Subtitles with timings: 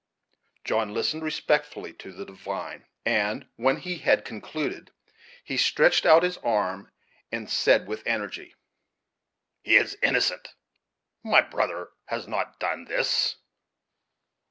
[0.63, 4.89] John listened respectfully to the divine, and, when he had concluded,
[5.43, 6.91] he stretched out his arm,
[7.31, 8.55] and said with energy:
[9.61, 10.55] "He is innocent.
[11.23, 13.35] My brother has not done this."